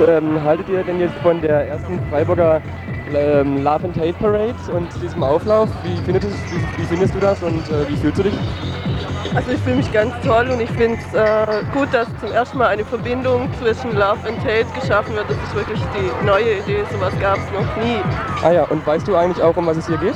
[0.00, 2.60] ähm, haltet ihr denn jetzt von der ersten Freiburger
[3.14, 5.68] ähm, Love and Hate Parade und diesem Auflauf?
[5.82, 8.34] Wie, findet es, wie, wie findest du das und äh, wie fühlst du dich?
[9.34, 12.58] Also ich fühle mich ganz toll und ich finde es äh, gut, dass zum ersten
[12.58, 15.26] Mal eine Verbindung zwischen Love and Hate geschaffen wird.
[15.28, 17.98] Das ist wirklich die neue Idee, sowas gab es noch nie.
[18.42, 20.14] Ah ja, und weißt du eigentlich auch, um was es hier geht?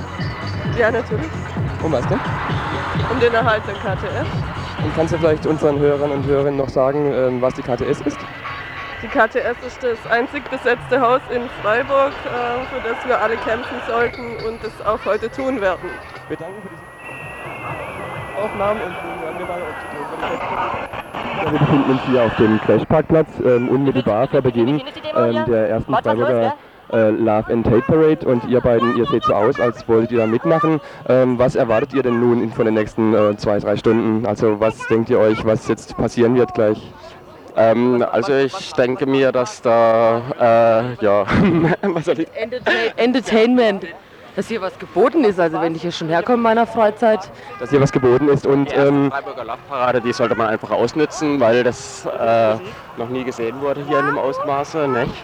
[0.78, 1.30] Ja, natürlich.
[1.82, 2.18] Um was denn?
[3.12, 4.26] Um den Erhalt der KTS.
[4.82, 8.18] Und kannst du vielleicht unseren Hörern und Hörerinnen noch sagen, ähm, was die KTS ist?
[9.04, 13.76] Die KTS ist das einzig besetzte Haus in Freiburg, äh, für das wir alle kämpfen
[13.86, 15.90] sollten und das auch heute tun werden.
[16.28, 22.58] Wir danken für diese Aufnahmen und wir mal auf Wir befinden uns hier auf dem
[22.62, 24.80] Crashparkplatz, ähm, unmittelbar vor Beginn
[25.14, 26.54] ähm, der ersten Freiburger
[26.90, 30.18] äh, Love and Hate Parade und ihr beiden, ihr seht so aus, als wolltet ihr
[30.20, 30.80] da mitmachen.
[31.10, 34.24] Ähm, was erwartet ihr denn nun von den nächsten äh, zwei, drei Stunden?
[34.24, 36.90] Also was denkt ihr euch, was jetzt passieren wird gleich?
[37.56, 40.22] Ähm, also ich denke mir, dass da,
[40.98, 41.24] äh, ja,
[41.82, 42.28] was soll ich?
[42.96, 43.86] Entertainment.
[44.36, 47.30] Dass hier was geboten ist, also wenn ich hier schon herkomme in meiner Freizeit.
[47.60, 51.38] Dass hier was geboten ist und Die ähm, Freiburger Lachparade, die sollte man einfach ausnutzen,
[51.38, 52.56] weil das äh,
[52.96, 55.14] noch nie gesehen wurde hier in dem Ausmaße, nicht?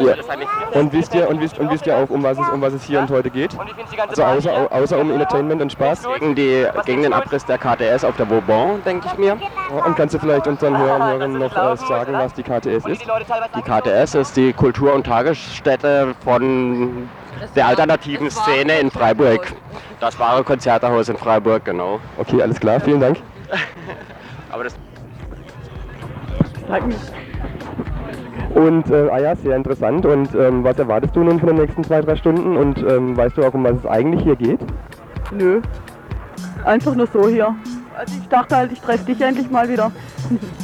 [0.00, 0.14] Ja.
[0.72, 2.84] Und wisst ihr und wisst und wisst ihr auch um was es um was es
[2.84, 3.56] hier und heute geht?
[4.08, 6.06] Also außer, außer um Entertainment und Spaß.
[6.18, 9.36] Gegen, die, gegen den Abriss der KTS auf der Vauban, denke ich mir.
[9.84, 13.02] Und kannst du vielleicht unseren Hörern und Hörerinnen noch äh, sagen, was die KTS ist?
[13.56, 17.08] Die KTS ist die Kultur- und Tagesstätte von
[17.54, 19.52] der alternativen Szene in Freiburg.
[20.00, 22.00] Das wahre Konzertehaus in Freiburg, genau.
[22.16, 23.18] Okay, alles klar, vielen Dank.
[24.50, 24.74] Aber das
[28.54, 30.06] Und äh, ah ja, sehr interessant.
[30.06, 32.56] Und ähm, was erwartest du nun von den nächsten zwei, drei Stunden?
[32.56, 34.60] Und ähm, weißt du auch, um was es eigentlich hier geht?
[35.32, 35.60] Nö.
[36.64, 37.54] Einfach nur so hier.
[37.96, 39.90] Also ich dachte halt, ich treffe dich endlich mal wieder.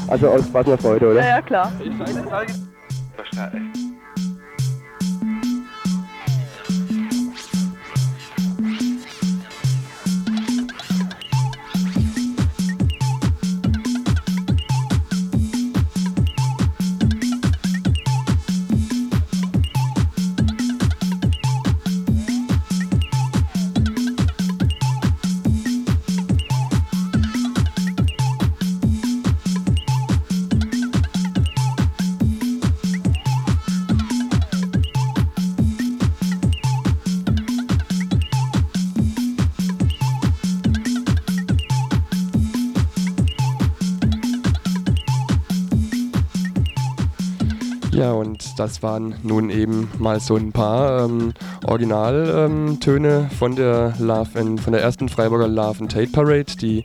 [0.09, 1.21] Also aus Spaß und Freude, oder?
[1.21, 1.73] Ja, ja, klar.
[47.95, 51.33] Ja, und das waren nun eben mal so ein paar ähm,
[51.65, 56.85] Originaltöne von der Love and, von der ersten Freiburger Love and Tate Parade, die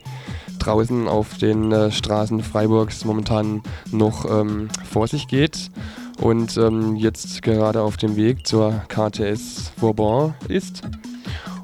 [0.60, 5.72] draußen auf den äh, Straßen Freiburgs momentan noch ähm, vor sich geht
[6.20, 10.82] und ähm, jetzt gerade auf dem Weg zur KTS Vauban ist.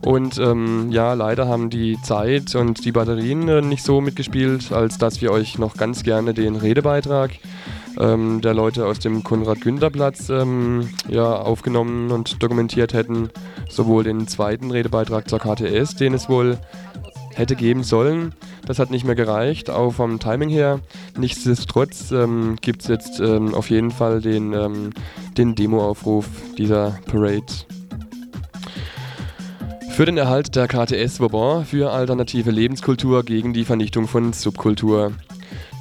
[0.04, 4.98] Und ähm, ja, leider haben die Zeit und die Batterien äh, nicht so mitgespielt, als
[4.98, 7.30] dass wir euch noch ganz gerne den Redebeitrag
[7.98, 13.30] ähm, der Leute aus dem Konrad-Günther-Platz ähm, ja, aufgenommen und dokumentiert hätten.
[13.68, 16.58] Sowohl den zweiten Redebeitrag zur KTS, den es wohl
[17.34, 18.34] hätte geben sollen.
[18.66, 20.80] Das hat nicht mehr gereicht, auch vom Timing her.
[21.18, 24.90] Nichtsdestotrotz ähm, gibt es jetzt ähm, auf jeden Fall den, ähm,
[25.36, 26.26] den Demo-Aufruf
[26.56, 27.44] dieser Parade.
[29.90, 35.12] Für den Erhalt der KTS Vauban für alternative Lebenskultur gegen die Vernichtung von Subkultur.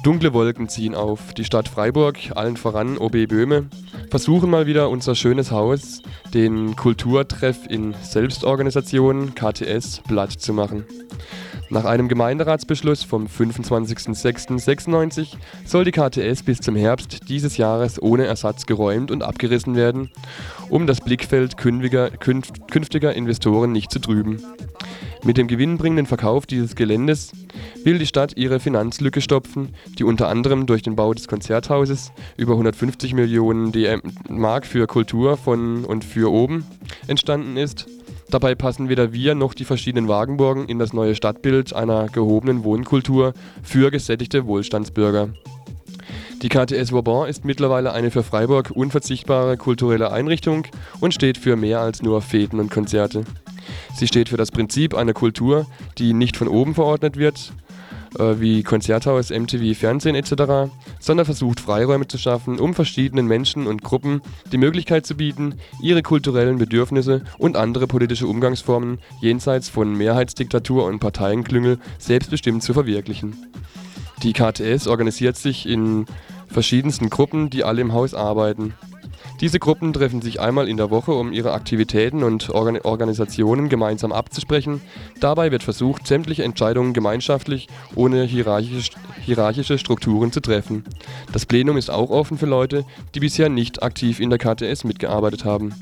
[0.06, 1.34] Dunkle Wolken ziehen auf.
[1.34, 3.64] Die Stadt Freiburg, allen voran OB Böhme,
[4.08, 6.00] versuchen mal wieder unser schönes Haus,
[6.32, 10.84] den Kulturtreff in Selbstorganisation KTS, platt zu machen.
[11.70, 15.34] Nach einem Gemeinderatsbeschluss vom 25.06.96
[15.64, 20.12] soll die KTS bis zum Herbst dieses Jahres ohne Ersatz geräumt und abgerissen werden,
[20.70, 24.40] um das Blickfeld künftiger, künft, künftiger Investoren nicht zu trüben.
[25.24, 27.32] Mit dem gewinnbringenden Verkauf dieses Geländes
[27.84, 32.52] will die Stadt ihre Finanzlücke stopfen, die unter anderem durch den Bau des Konzerthauses über
[32.52, 36.64] 150 Millionen DM Mark für Kultur von und für oben
[37.06, 37.86] entstanden ist.
[38.30, 43.34] Dabei passen weder wir noch die verschiedenen Wagenburgen in das neue Stadtbild einer gehobenen Wohnkultur
[43.62, 45.28] für gesättigte Wohlstandsbürger.
[46.42, 50.66] Die KTS Vauban ist mittlerweile eine für Freiburg unverzichtbare kulturelle Einrichtung
[51.00, 53.24] und steht für mehr als nur Feten und Konzerte.
[53.96, 55.66] Sie steht für das Prinzip einer Kultur,
[55.96, 57.52] die nicht von oben verordnet wird,
[58.18, 60.70] äh, wie Konzerthaus, MTV, Fernsehen etc.,
[61.00, 64.20] sondern versucht Freiräume zu schaffen, um verschiedenen Menschen und Gruppen
[64.52, 70.98] die Möglichkeit zu bieten, ihre kulturellen Bedürfnisse und andere politische Umgangsformen jenseits von Mehrheitsdiktatur und
[70.98, 73.34] Parteienklüngel selbstbestimmt zu verwirklichen.
[74.22, 76.04] Die KTS organisiert sich in
[76.48, 78.74] verschiedensten Gruppen, die alle im Haus arbeiten.
[79.40, 84.10] Diese Gruppen treffen sich einmal in der Woche, um ihre Aktivitäten und Organ Organisationen gemeinsam
[84.10, 84.80] abzusprechen.
[85.20, 88.92] Dabei wird versucht, sämtliche Entscheidungen gemeinschaftlich ohne hierarchische,
[89.26, 90.84] hierarchische Strukturen zu treffen.
[91.32, 92.84] Das Plenum ist auch offen für Leute,
[93.14, 95.74] die bisher nicht aktiv in der KTS mitgearbeitet haben.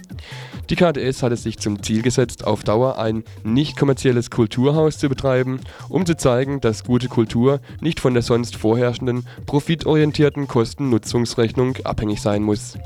[0.70, 5.10] Die KTS hat es sich zum Ziel gesetzt, auf Dauer ein nicht kommerzielles Kulturhaus zu
[5.10, 5.60] betreiben,
[5.90, 12.42] um zu zeigen, dass gute Kultur nicht von der sonst vorherrschenden, profitorientierten Kosten-Nutzungsrechnung abhängig sein
[12.42, 12.78] muss.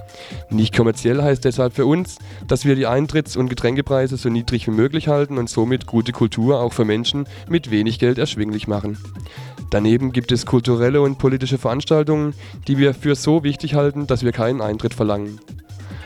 [0.51, 2.19] Nicht kommerziell heißt deshalb für uns,
[2.49, 6.61] dass wir die Eintritts- und Getränkepreise so niedrig wie möglich halten und somit gute Kultur
[6.61, 8.99] auch für Menschen mit wenig Geld erschwinglich machen.
[9.71, 12.33] Daneben gibt es kulturelle und politische Veranstaltungen,
[12.67, 15.39] die wir für so wichtig halten, dass wir keinen Eintritt verlangen.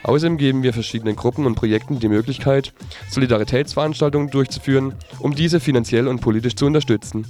[0.03, 2.73] Außerdem geben wir verschiedenen Gruppen und Projekten die Möglichkeit,
[3.09, 7.25] Solidaritätsveranstaltungen durchzuführen, um diese finanziell und politisch zu unterstützen.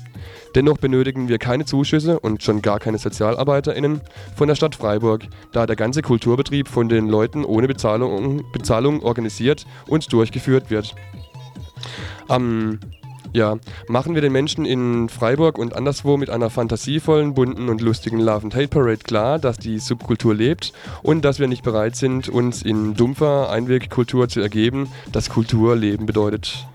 [0.54, 4.00] Dennoch benötigen wir keine Zuschüsse und schon gar keine SozialarbeiterInnen
[4.34, 9.66] von der Stadt Freiburg, da der ganze Kulturbetrieb von den Leuten ohne Bezahlung, Bezahlung organisiert
[9.86, 10.94] und durchgeführt wird.
[12.28, 12.80] Am
[13.32, 13.58] ja,
[13.88, 18.44] machen wir den Menschen in Freiburg und anderswo mit einer fantasievollen, bunten und lustigen Love
[18.44, 22.62] and Hate Parade klar, dass die Subkultur lebt und dass wir nicht bereit sind, uns
[22.62, 26.66] in dumpfer Einwegkultur zu ergeben, dass Kultur Leben bedeutet.